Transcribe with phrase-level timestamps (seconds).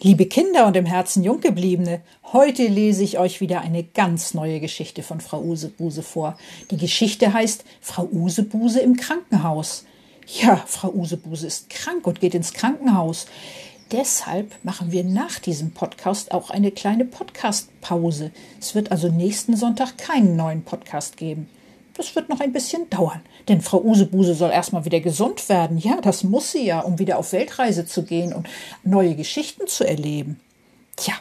[0.00, 2.02] Liebe Kinder und im Herzen Junggebliebene,
[2.32, 6.38] heute lese ich euch wieder eine ganz neue Geschichte von Frau Usebuse vor.
[6.70, 9.86] Die Geschichte heißt Frau Usebuse im Krankenhaus.
[10.40, 13.26] Ja, Frau Usebuse ist krank und geht ins Krankenhaus.
[13.90, 18.30] Deshalb machen wir nach diesem Podcast auch eine kleine Podcast-Pause.
[18.60, 21.48] Es wird also nächsten Sonntag keinen neuen Podcast geben.
[21.98, 25.78] Das wird noch ein bisschen dauern, denn Frau Usebuse soll erstmal wieder gesund werden.
[25.78, 28.48] Ja, das muss sie ja, um wieder auf Weltreise zu gehen und
[28.84, 30.38] neue Geschichten zu erleben.
[30.94, 31.14] Tja,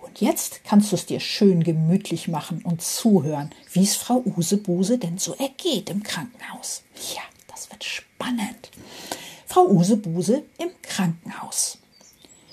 [0.00, 4.96] und jetzt kannst du es dir schön gemütlich machen und zuhören, wie es Frau Usebuse
[4.96, 6.84] denn so ergeht im Krankenhaus.
[7.16, 8.70] Ja, das wird spannend.
[9.48, 11.78] Frau Usebuse im Krankenhaus.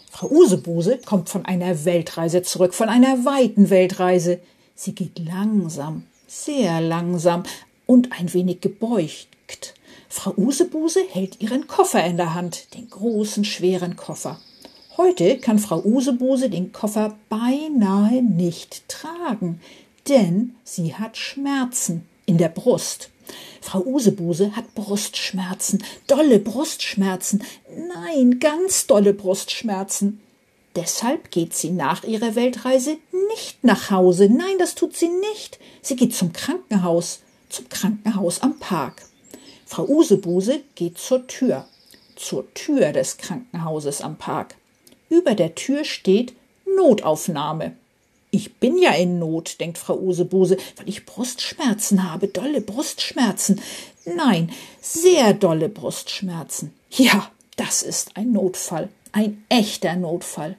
[0.09, 4.39] Frau Usebuse kommt von einer Weltreise zurück, von einer weiten Weltreise.
[4.73, 7.43] Sie geht langsam, sehr langsam
[7.85, 9.73] und ein wenig gebeugt.
[10.07, 14.39] Frau Usebuse hält ihren Koffer in der Hand, den großen, schweren Koffer.
[14.97, 19.59] Heute kann Frau Usebuse den Koffer beinahe nicht tragen,
[20.07, 23.09] denn sie hat Schmerzen in der Brust.
[23.61, 27.43] Frau Usebuse hat Brustschmerzen, dolle Brustschmerzen,
[27.93, 30.21] nein, ganz dolle Brustschmerzen.
[30.75, 32.97] Deshalb geht sie nach ihrer Weltreise
[33.29, 34.29] nicht nach Hause.
[34.29, 35.59] Nein, das tut sie nicht.
[35.81, 39.03] Sie geht zum Krankenhaus, zum Krankenhaus am Park.
[39.65, 41.67] Frau Usebuse geht zur Tür,
[42.15, 44.55] zur Tür des Krankenhauses am Park.
[45.09, 46.33] Über der Tür steht
[46.75, 47.75] Notaufnahme.
[48.31, 53.59] Ich bin ja in Not, denkt Frau Usebuse, weil ich Brustschmerzen habe, dolle Brustschmerzen.
[54.05, 54.51] Nein,
[54.81, 56.73] sehr dolle Brustschmerzen.
[56.91, 58.89] Ja, das ist ein Notfall.
[59.11, 60.55] Ein echter Notfall.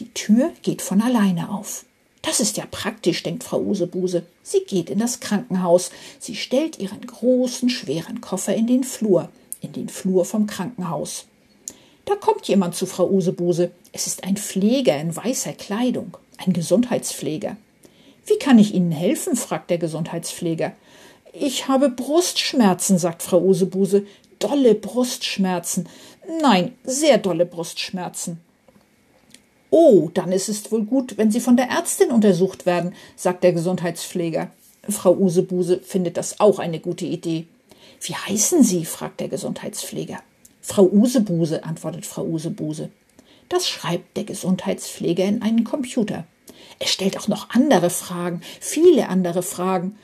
[0.00, 1.84] Die Tür geht von alleine auf.
[2.20, 4.24] Das ist ja praktisch, denkt Frau Usebuse.
[4.42, 5.90] Sie geht in das Krankenhaus.
[6.18, 9.28] Sie stellt ihren großen, schweren Koffer in den Flur,
[9.60, 11.26] in den Flur vom Krankenhaus.
[12.06, 13.70] Da kommt jemand zu Frau Usebuse.
[13.92, 17.56] Es ist ein Pfleger in weißer Kleidung, ein Gesundheitspfleger.
[18.26, 19.36] Wie kann ich Ihnen helfen?
[19.36, 20.72] fragt der Gesundheitspfleger.
[21.32, 24.06] Ich habe Brustschmerzen, sagt Frau Usebuse.
[24.38, 25.88] Dolle Brustschmerzen.
[26.40, 28.40] Nein, sehr dolle Brustschmerzen.
[29.70, 33.52] Oh, dann ist es wohl gut, wenn Sie von der Ärztin untersucht werden, sagt der
[33.52, 34.50] Gesundheitspfleger.
[34.88, 37.46] Frau Usebuse findet das auch eine gute Idee.
[38.00, 38.84] Wie heißen Sie?
[38.84, 40.20] fragt der Gesundheitspfleger.
[40.60, 42.90] Frau Usebuse, antwortet Frau Usebuse.
[43.48, 46.24] Das schreibt der Gesundheitspfleger in einen Computer.
[46.78, 49.98] Er stellt auch noch andere Fragen, viele andere Fragen.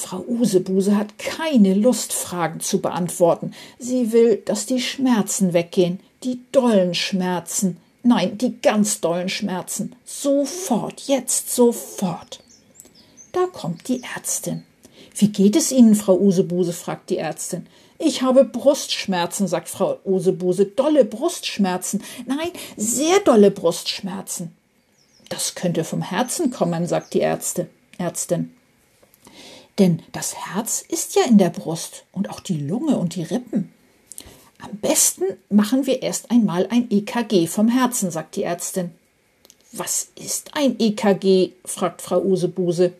[0.00, 3.52] Frau Usebuse hat keine Lust, Fragen zu beantworten.
[3.78, 7.76] Sie will, dass die Schmerzen weggehen, die dollen Schmerzen.
[8.02, 9.94] Nein, die ganz dollen Schmerzen.
[10.06, 12.42] Sofort, jetzt sofort.
[13.32, 14.64] Da kommt die Ärztin.
[15.14, 16.72] Wie geht es Ihnen, Frau Usebuse?
[16.72, 17.66] fragt die Ärztin.
[17.98, 20.64] Ich habe Brustschmerzen, sagt Frau Usebuse.
[20.64, 22.02] Dolle Brustschmerzen.
[22.26, 24.56] Nein, sehr dolle Brustschmerzen.
[25.28, 27.68] Das könnte vom Herzen kommen, sagt die Ärzte,
[27.98, 28.54] Ärztin.
[29.78, 33.72] Denn das Herz ist ja in der Brust und auch die Lunge und die Rippen.
[34.58, 38.90] Am besten machen wir erst einmal ein EKG vom Herzen, sagt die Ärztin.
[39.72, 41.52] Was ist ein EKG?
[41.64, 42.92] fragt Frau Usebuse.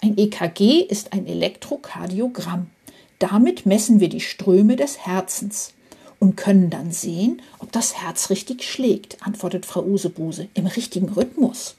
[0.00, 2.70] Ein EKG ist ein Elektrokardiogramm.
[3.18, 5.74] Damit messen wir die Ströme des Herzens
[6.18, 11.74] und können dann sehen, ob das Herz richtig schlägt, antwortet Frau Usebuse, im richtigen Rhythmus.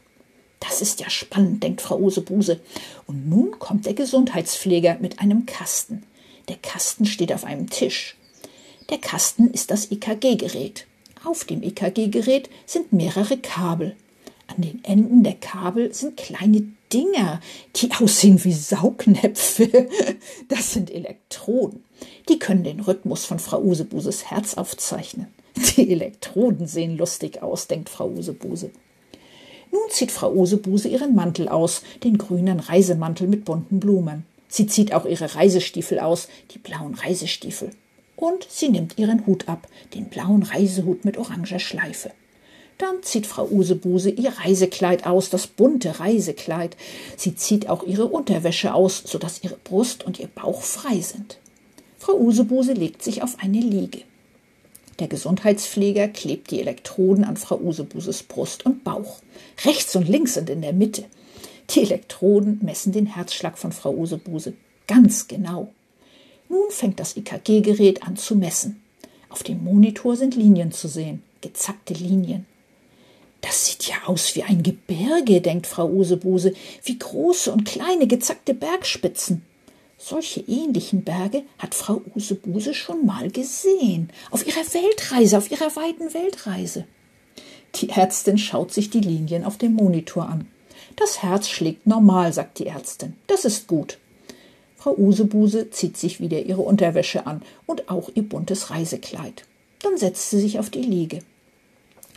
[0.61, 2.61] Das ist ja spannend, denkt Frau Usebuse.
[3.07, 6.03] Und nun kommt der Gesundheitspfleger mit einem Kasten.
[6.47, 8.15] Der Kasten steht auf einem Tisch.
[8.89, 10.85] Der Kasten ist das EKG-Gerät.
[11.25, 13.95] Auf dem EKG-Gerät sind mehrere Kabel.
[14.47, 17.39] An den Enden der Kabel sind kleine Dinger,
[17.75, 19.89] die aussehen wie Saugnäpfe.
[20.49, 21.83] Das sind Elektroden.
[22.29, 25.27] Die können den Rhythmus von Frau Usebuses Herz aufzeichnen.
[25.55, 28.71] Die Elektroden sehen lustig aus, denkt Frau Usebuse.
[29.71, 34.25] Nun zieht Frau Usebuse ihren Mantel aus, den grünen Reisemantel mit bunten Blumen.
[34.47, 37.71] Sie zieht auch ihre Reisestiefel aus, die blauen Reisestiefel.
[38.17, 42.11] Und sie nimmt ihren Hut ab, den blauen Reisehut mit oranger Schleife.
[42.77, 46.75] Dann zieht Frau Usebuse ihr Reisekleid aus, das bunte Reisekleid.
[47.15, 51.37] Sie zieht auch ihre Unterwäsche aus, so dass ihre Brust und ihr Bauch frei sind.
[51.99, 54.01] Frau Usebuse legt sich auf eine Liege.
[54.99, 59.21] Der Gesundheitspfleger klebt die Elektroden an Frau Usebuses Brust und Bauch.
[59.65, 61.05] Rechts und links und in der Mitte.
[61.71, 64.53] Die Elektroden messen den Herzschlag von Frau Usebuse
[64.87, 65.71] ganz genau.
[66.49, 68.83] Nun fängt das EKG-Gerät an zu messen.
[69.29, 72.45] Auf dem Monitor sind Linien zu sehen, gezackte Linien.
[73.39, 76.53] Das sieht ja aus wie ein Gebirge, denkt Frau Usebuse,
[76.83, 79.43] wie große und kleine gezackte Bergspitzen.
[80.03, 86.11] Solche ähnlichen Berge hat Frau Usebuse schon mal gesehen, auf ihrer Weltreise, auf ihrer weiten
[86.15, 86.85] Weltreise.
[87.75, 90.47] Die Ärztin schaut sich die Linien auf dem Monitor an.
[90.95, 93.13] Das Herz schlägt normal, sagt die Ärztin.
[93.27, 93.99] Das ist gut.
[94.75, 99.45] Frau Usebuse zieht sich wieder ihre Unterwäsche an und auch ihr buntes Reisekleid.
[99.83, 101.19] Dann setzt sie sich auf die Liege.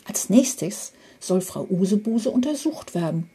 [0.07, 3.29] Als nächstes soll Frau Usebuse untersucht werden.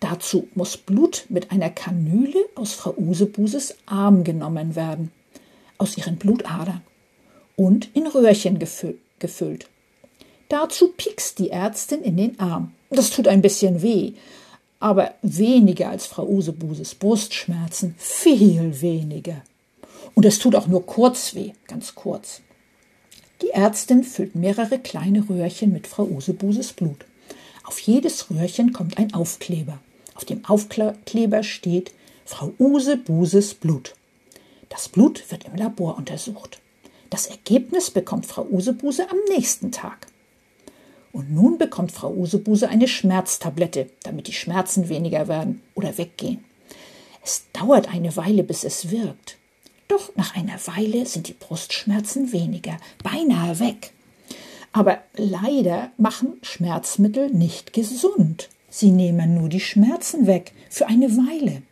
[0.00, 5.10] Dazu muss Blut mit einer Kanüle aus Frau Usebuses Arm genommen werden,
[5.76, 6.82] aus ihren Blutadern
[7.56, 9.68] und in Röhrchen gefüllt.
[10.48, 12.72] Dazu piekst die Ärztin in den Arm.
[12.90, 14.12] Das tut ein bisschen weh,
[14.80, 19.42] aber weniger als Frau Usebuses Brustschmerzen, viel weniger.
[20.14, 22.40] Und es tut auch nur kurz weh, ganz kurz.
[23.42, 27.04] Die Ärztin füllt mehrere kleine Röhrchen mit Frau Usebuses Blut.
[27.64, 29.78] Auf jedes Röhrchen kommt ein Aufkleber.
[30.18, 31.92] Auf dem Aufkleber steht
[32.24, 33.94] Frau Usebuses Blut.
[34.68, 36.60] Das Blut wird im Labor untersucht.
[37.08, 40.08] Das Ergebnis bekommt Frau Usebuse am nächsten Tag.
[41.12, 46.44] Und nun bekommt Frau Usebuse eine Schmerztablette, damit die Schmerzen weniger werden oder weggehen.
[47.22, 49.36] Es dauert eine Weile, bis es wirkt.
[49.86, 53.92] Doch nach einer Weile sind die Brustschmerzen weniger, beinahe weg.
[54.72, 58.48] Aber leider machen Schmerzmittel nicht gesund.
[58.70, 61.62] Sie nehmen nur die Schmerzen weg für eine Weile.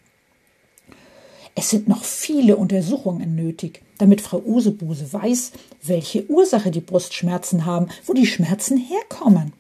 [1.55, 5.53] Es sind noch viele Untersuchungen nötig, damit Frau Usebuse weiß,
[5.83, 9.55] welche Ursache die Brustschmerzen haben, wo die Schmerzen herkommen.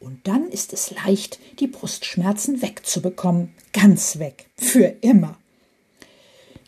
[0.00, 5.36] Und dann ist es leicht, die Brustschmerzen wegzubekommen, ganz weg, für immer.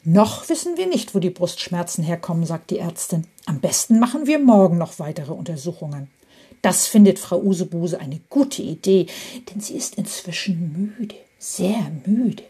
[0.05, 3.27] Noch wissen wir nicht, wo die Brustschmerzen herkommen, sagt die Ärztin.
[3.47, 6.09] Am besten machen wir morgen noch weitere Untersuchungen.
[6.63, 9.07] Das findet Frau Usebuse eine gute Idee,
[9.49, 12.43] denn sie ist inzwischen müde, sehr müde.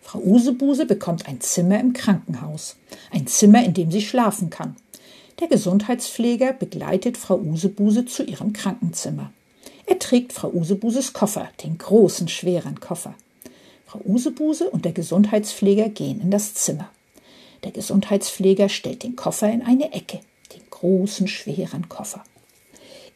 [0.00, 2.76] Frau Usebuse bekommt ein Zimmer im Krankenhaus,
[3.10, 4.76] ein Zimmer, in dem sie schlafen kann.
[5.40, 9.32] Der Gesundheitspfleger begleitet Frau Usebuse zu ihrem Krankenzimmer.
[9.84, 13.14] Er trägt Frau Usebuses Koffer, den großen, schweren Koffer.
[13.84, 16.88] Frau Usebuse und der Gesundheitspfleger gehen in das Zimmer.
[17.64, 20.20] Der Gesundheitspfleger stellt den Koffer in eine Ecke,
[20.54, 22.24] den großen, schweren Koffer.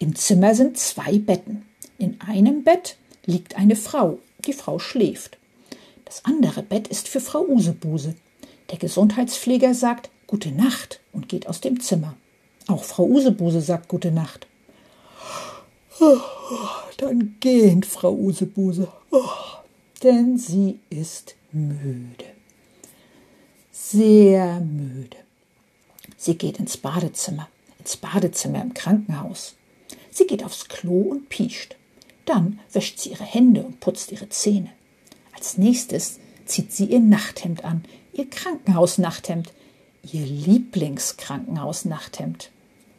[0.01, 1.65] Im Zimmer sind zwei Betten.
[1.99, 4.19] In einem Bett liegt eine Frau.
[4.45, 5.39] Die Frau schläft.
[6.05, 8.17] Das andere Bett ist für Frau Usebuse.
[8.71, 12.17] Der Gesundheitspfleger sagt Gute Nacht und geht aus dem Zimmer.
[12.67, 14.49] Auch Frau Usebuse sagt Gute Nacht.
[16.01, 16.17] Oh,
[16.97, 18.89] dann gehen, Frau Usebuse.
[19.13, 19.21] Oh
[20.03, 22.25] denn sie ist müde.
[23.71, 25.17] Sehr müde.
[26.17, 27.49] Sie geht ins Badezimmer,
[27.79, 29.55] ins Badezimmer im Krankenhaus.
[30.21, 31.77] Sie geht aufs Klo und piescht.
[32.27, 34.69] Dann wäscht sie ihre Hände und putzt ihre Zähne.
[35.33, 39.55] Als nächstes zieht sie ihr Nachthemd an, ihr Krankenhausnachthemd,
[40.13, 42.51] ihr Lieblingskrankenhausnachthemd.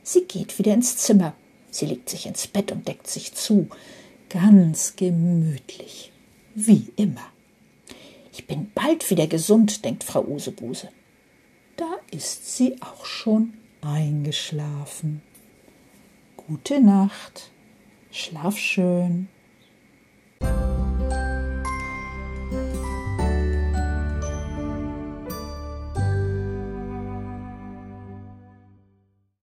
[0.02, 1.36] Sie geht wieder ins Zimmer.
[1.70, 3.68] Sie legt sich ins Bett und deckt sich zu.
[4.30, 6.12] Ganz gemütlich
[6.56, 7.28] wie immer.
[8.34, 10.90] Ich bin bald wieder gesund, denkt Frau Usebuse.
[11.78, 15.22] Da ist sie auch schon eingeschlafen.
[16.52, 17.50] Gute Nacht,
[18.12, 19.30] schlaf schön.